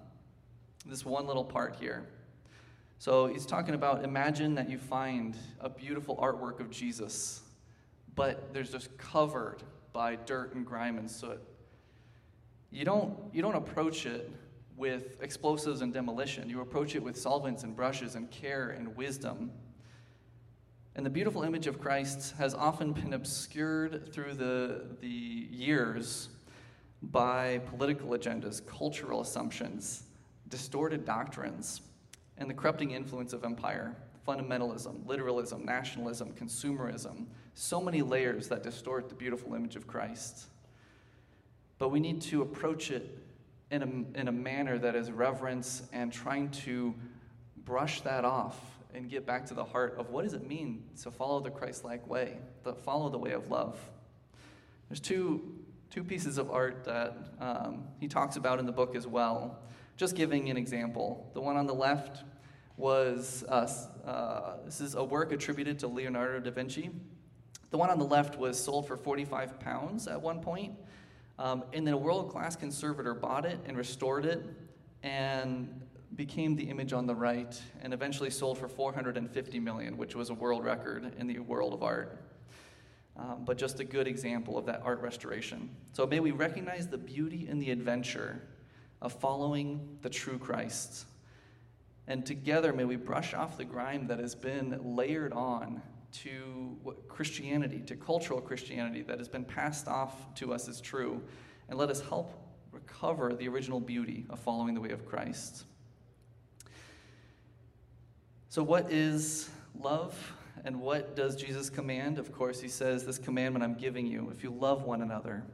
[0.85, 2.07] this one little part here.
[2.99, 7.43] So he's talking about imagine that you find a beautiful artwork of Jesus,
[8.17, 11.41] but there's just covered by dirt and grime and soot.
[12.73, 14.31] You don't, you don't approach it
[14.77, 16.51] with explosives and demolition.
[16.51, 19.53] You approach it with solvents and brushes and care and wisdom.
[20.99, 26.29] And the beautiful image of Christ has often been obscured through the, the years
[27.01, 30.03] by political agendas, cultural assumptions,
[30.49, 31.83] distorted doctrines,
[32.37, 33.95] and the corrupting influence of empire,
[34.27, 37.27] fundamentalism, literalism, nationalism, consumerism.
[37.55, 40.47] So many layers that distort the beautiful image of Christ.
[41.79, 43.17] But we need to approach it
[43.71, 46.93] in a, in a manner that is reverence and trying to
[47.65, 51.11] brush that off and get back to the heart of what does it mean to
[51.11, 53.79] follow the Christ-like way, to follow the way of love.
[54.89, 55.55] There's two,
[55.89, 59.61] two pieces of art that um, he talks about in the book as well.
[59.97, 61.31] Just giving an example.
[61.33, 62.25] The one on the left
[62.77, 63.69] was, uh,
[64.05, 66.91] uh, this is a work attributed to Leonardo da Vinci.
[67.71, 70.75] The one on the left was sold for 45 pounds at one point.
[71.39, 74.45] Um, and then a world class conservator bought it and restored it
[75.05, 75.83] and
[76.15, 80.35] became the image on the right and eventually sold for 450 million, which was a
[80.35, 82.23] world record in the world of art.
[83.17, 85.71] Um, but just a good example of that art restoration.
[85.93, 88.41] So may we recognize the beauty and the adventure
[89.03, 91.07] of following the true Christ.
[92.07, 96.77] And together may we brush off the grime that has been layered on to
[97.09, 101.21] Christianity, to cultural Christianity that has been passed off to us as true,
[101.69, 102.33] and let us help
[102.73, 105.65] recover the original beauty of following the way of Christ.
[108.51, 110.17] So, what is love?
[110.65, 112.19] And what does Jesus command?
[112.19, 115.45] Of course, he says, This commandment I'm giving you, if you love one another.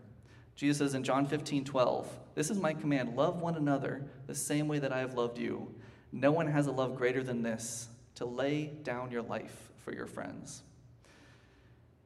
[0.56, 4.68] Jesus says in John 15, 12, This is my command love one another the same
[4.68, 5.74] way that I have loved you.
[6.12, 10.06] No one has a love greater than this to lay down your life for your
[10.06, 10.62] friends.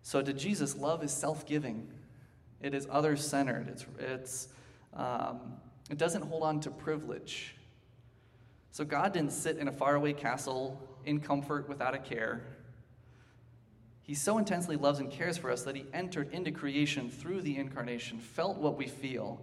[0.03, 1.87] So, to Jesus, love is self giving,
[2.62, 4.48] it is others centered, it's, it's,
[4.95, 5.53] um,
[5.91, 7.55] it doesn't hold on to privilege.
[8.71, 12.43] So, God didn't sit in a faraway castle in comfort without a care.
[14.03, 17.57] He so intensely loves and cares for us that he entered into creation through the
[17.57, 19.41] incarnation, felt what we feel,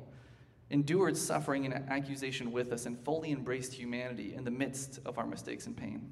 [0.72, 5.28] endured suffering and accusation with us, and fully embraced humanity in the midst of our
[5.28, 6.12] mistakes and pain.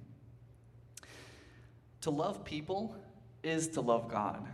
[2.02, 2.96] To love people
[3.44, 4.46] is to love God.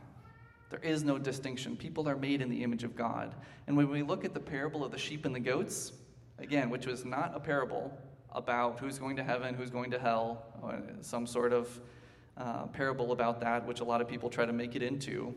[0.69, 1.75] There is no distinction.
[1.75, 3.35] People are made in the image of God.
[3.67, 5.91] And when we look at the parable of the sheep and the goats,
[6.37, 7.97] again, which was not a parable
[8.33, 10.43] about who's going to heaven, who's going to hell,
[11.01, 11.79] some sort of
[12.37, 15.33] uh, parable about that, which a lot of people try to make it into.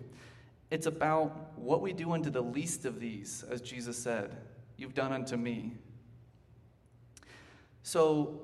[0.71, 4.37] It's about what we do unto the least of these, as Jesus said,
[4.77, 5.75] You've done unto me.
[7.83, 8.41] So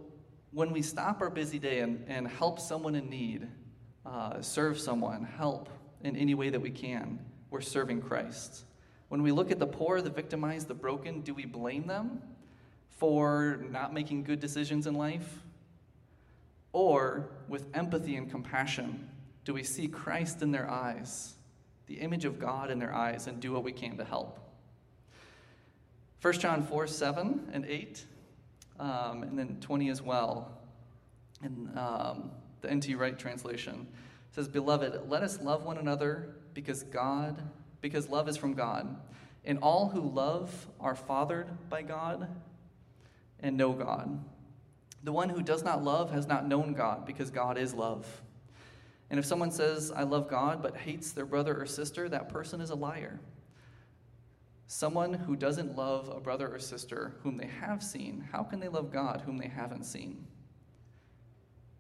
[0.53, 3.49] when we stop our busy day and, and help someone in need,
[4.07, 5.69] uh, serve someone, help
[6.03, 7.19] in any way that we can,
[7.51, 8.65] we're serving Christ.
[9.09, 12.23] When we look at the poor, the victimized, the broken, do we blame them
[12.99, 15.43] for not making good decisions in life?
[16.73, 19.09] Or, with empathy and compassion,
[19.45, 21.35] do we see Christ in their eyes,
[21.87, 24.39] the image of God in their eyes, and do what we can to help?
[26.21, 28.05] 1 John 4 7 and 8,
[28.79, 30.51] um, and then 20 as well,
[31.43, 32.31] in um,
[32.61, 32.95] the N.T.
[32.97, 33.87] Wright translation
[34.33, 37.41] says, Beloved, let us love one another because God,
[37.81, 38.97] because love is from God.
[39.45, 42.29] And all who love are fathered by God
[43.41, 44.23] and know God.
[45.05, 48.07] The one who does not love has not known God because God is love.
[49.11, 52.61] And if someone says, I love God, but hates their brother or sister, that person
[52.61, 53.21] is a liar.
[54.67, 58.69] Someone who doesn't love a brother or sister whom they have seen, how can they
[58.69, 60.27] love God whom they haven't seen?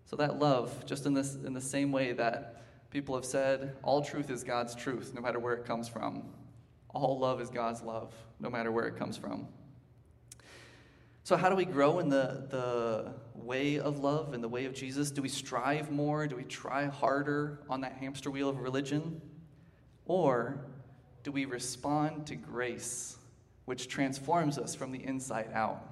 [0.07, 4.03] So that love, just in this in the same way that people have said, all
[4.03, 6.23] truth is God's truth, no matter where it comes from.
[6.95, 9.47] All love is God's love, no matter where it comes from.
[11.29, 14.73] So, how do we grow in the, the way of love, in the way of
[14.73, 15.11] Jesus?
[15.11, 16.27] Do we strive more?
[16.27, 19.21] Do we try harder on that hamster wheel of religion?
[20.07, 20.65] Or
[21.25, 23.19] do we respond to grace,
[23.67, 25.87] which transforms us from the inside out?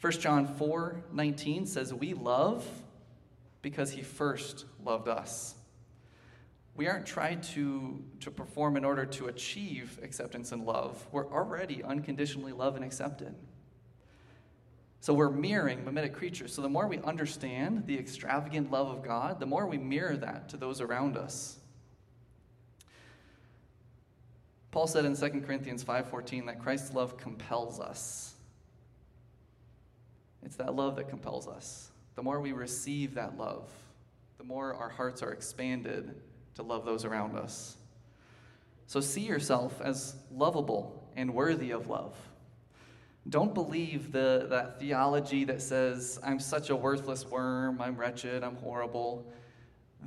[0.00, 2.66] 1 John 4 19 says, We love
[3.60, 5.56] because he first loved us.
[6.74, 11.06] We aren't trying to, to perform in order to achieve acceptance and love.
[11.12, 13.34] We're already unconditionally loved and accepted.
[15.02, 16.54] So we're mirroring mimetic creatures.
[16.54, 20.48] So the more we understand the extravagant love of God, the more we mirror that
[20.50, 21.58] to those around us.
[24.70, 28.36] Paul said in 2 Corinthians 5:14 that Christ's love compels us.
[30.44, 31.90] It's that love that compels us.
[32.14, 33.68] The more we receive that love,
[34.38, 36.14] the more our hearts are expanded
[36.54, 37.76] to love those around us.
[38.86, 42.14] So see yourself as lovable and worthy of love.
[43.28, 48.56] Don't believe the, that theology that says, I'm such a worthless worm, I'm wretched, I'm
[48.56, 49.24] horrible.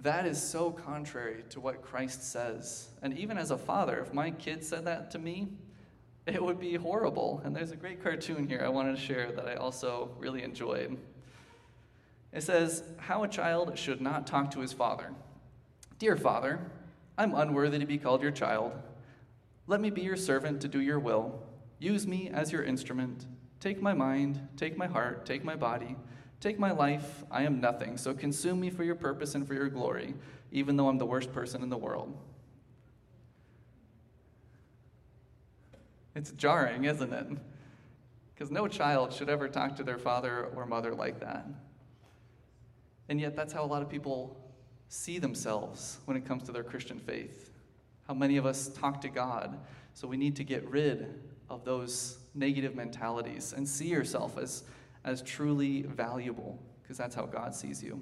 [0.01, 2.89] That is so contrary to what Christ says.
[3.01, 5.47] And even as a father, if my kid said that to me,
[6.26, 7.41] it would be horrible.
[7.45, 10.97] And there's a great cartoon here I wanted to share that I also really enjoyed.
[12.34, 15.11] It says, How a child should not talk to his father.
[15.99, 16.59] Dear father,
[17.18, 18.74] I'm unworthy to be called your child.
[19.68, 21.41] Let me be your servant to do your will.
[21.80, 23.26] Use me as your instrument.
[23.59, 25.95] Take my mind, take my heart, take my body,
[26.39, 27.23] take my life.
[27.32, 30.13] I am nothing, so consume me for your purpose and for your glory,
[30.51, 32.17] even though I'm the worst person in the world.
[36.15, 37.28] It's jarring, isn't it?
[38.34, 41.45] Because no child should ever talk to their father or mother like that.
[43.09, 44.38] And yet, that's how a lot of people
[44.88, 47.51] see themselves when it comes to their Christian faith.
[48.07, 49.59] How many of us talk to God.
[49.93, 54.64] So we need to get rid of those negative mentalities and see yourself as,
[55.04, 58.02] as truly valuable, because that's how God sees you.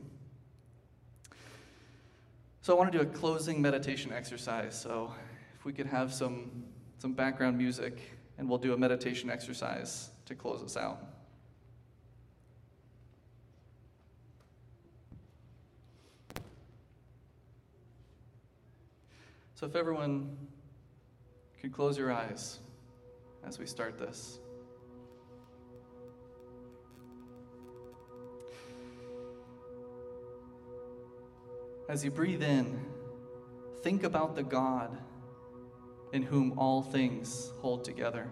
[2.62, 4.80] So I want to do a closing meditation exercise.
[4.80, 5.14] So
[5.58, 6.64] if we could have some,
[6.98, 8.00] some background music,
[8.38, 11.00] and we'll do a meditation exercise to close us out.
[19.56, 20.36] So if everyone
[21.62, 22.60] could close your eyes
[23.46, 24.40] as we start this.
[31.90, 32.80] As you breathe in,
[33.82, 34.98] think about the God
[36.14, 38.32] in whom all things hold together.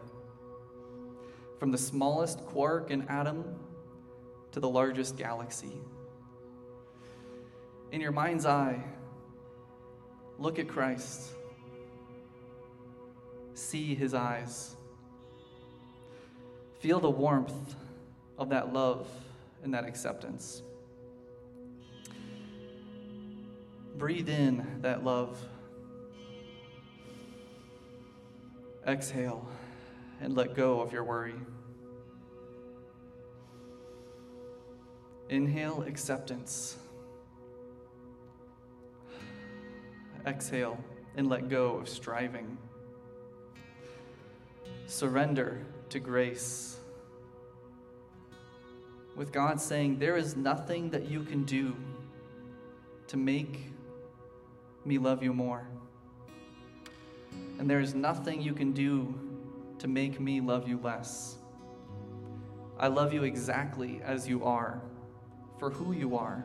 [1.59, 3.43] From the smallest quark and atom
[4.53, 5.81] to the largest galaxy.
[7.91, 8.83] In your mind's eye,
[10.39, 11.21] look at Christ.
[13.53, 14.75] See his eyes.
[16.81, 17.75] Feel the warmth
[18.39, 19.07] of that love
[19.63, 20.63] and that acceptance.
[23.97, 25.39] Breathe in that love.
[28.87, 29.47] Exhale
[30.21, 31.35] and let go of your worry.
[35.29, 36.77] Inhale acceptance.
[40.25, 40.83] Exhale
[41.15, 42.57] and let go of striving.
[44.87, 46.77] Surrender to grace.
[49.15, 51.75] With God saying, There is nothing that you can do
[53.07, 53.71] to make
[54.85, 55.67] me love you more.
[57.59, 59.13] And there is nothing you can do
[59.79, 61.35] to make me love you less.
[62.79, 64.81] I love you exactly as you are,
[65.59, 66.43] for who you are,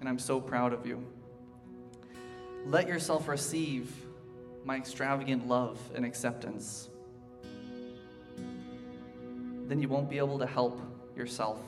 [0.00, 1.04] and I'm so proud of you.
[2.64, 3.92] Let yourself receive
[4.64, 6.88] my extravagant love and acceptance.
[9.66, 10.80] Then you won't be able to help
[11.16, 11.60] yourself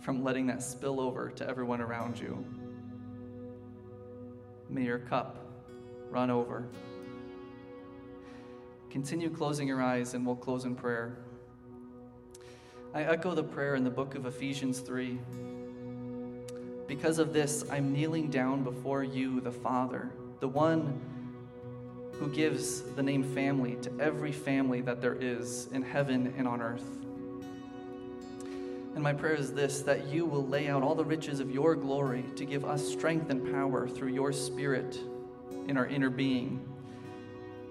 [0.00, 2.44] from letting that spill over to everyone around you.
[4.68, 5.46] May your cup
[6.10, 6.66] run over.
[8.90, 11.18] Continue closing your eyes, and we'll close in prayer.
[12.94, 15.18] I echo the prayer in the book of Ephesians 3.
[16.86, 20.10] Because of this, I'm kneeling down before you, the Father,
[20.40, 21.00] the one
[22.12, 26.62] who gives the name family to every family that there is in heaven and on
[26.62, 27.05] earth.
[28.96, 31.74] And my prayer is this that you will lay out all the riches of your
[31.74, 34.98] glory to give us strength and power through your Spirit
[35.68, 36.66] in our inner being,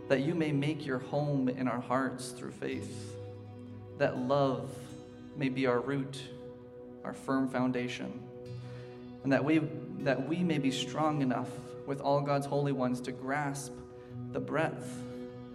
[0.08, 3.16] that you may make your home in our hearts through faith,
[3.98, 4.70] that love
[5.36, 6.22] may be our root,
[7.04, 8.22] our firm foundation,
[9.24, 9.62] and that we,
[10.02, 11.50] that we may be strong enough
[11.88, 13.74] with all God's holy ones to grasp
[14.32, 14.96] the breadth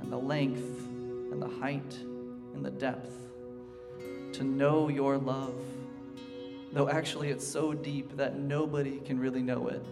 [0.01, 0.66] and the length
[1.31, 1.97] and the height
[2.55, 3.14] and the depth,
[4.33, 5.55] to know your love,
[6.72, 9.85] though actually it's so deep that nobody can really know it,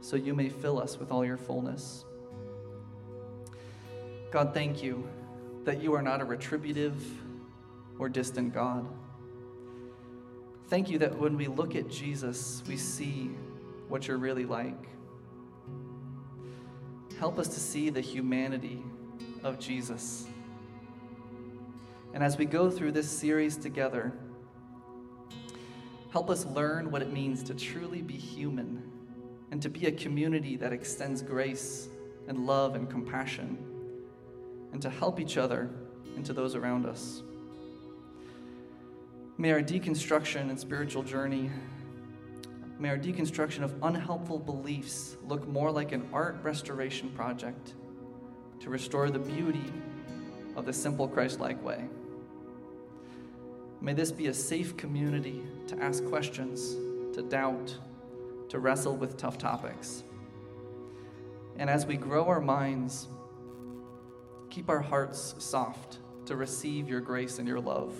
[0.00, 2.04] so you may fill us with all your fullness.
[4.30, 5.06] God, thank you
[5.64, 7.04] that you are not a retributive
[7.98, 8.86] or distant God.
[10.68, 13.30] Thank you that when we look at Jesus, we see
[13.88, 14.88] what you're really like.
[17.18, 18.82] Help us to see the humanity
[19.44, 20.26] of Jesus.
[22.14, 24.12] And as we go through this series together,
[26.10, 28.82] help us learn what it means to truly be human
[29.50, 31.88] and to be a community that extends grace
[32.28, 33.58] and love and compassion
[34.72, 35.70] and to help each other
[36.16, 37.22] and to those around us.
[39.38, 41.50] May our deconstruction and spiritual journey,
[42.78, 47.74] may our deconstruction of unhelpful beliefs look more like an art restoration project
[48.60, 49.72] to restore the beauty
[50.56, 51.84] of the simple Christ like way.
[53.82, 56.76] May this be a safe community to ask questions,
[57.16, 57.76] to doubt,
[58.48, 60.04] to wrestle with tough topics.
[61.56, 63.08] And as we grow our minds,
[64.50, 67.92] keep our hearts soft to receive your grace and your love.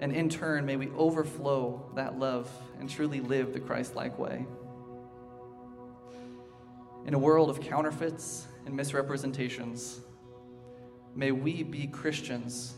[0.00, 4.44] And in turn, may we overflow that love and truly live the Christ like way.
[7.06, 10.00] In a world of counterfeits and misrepresentations,
[11.14, 12.74] may we be Christians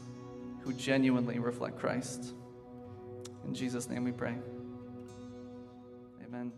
[0.66, 2.34] who genuinely reflect Christ.
[3.46, 4.34] In Jesus' name we pray.
[6.26, 6.50] Amen.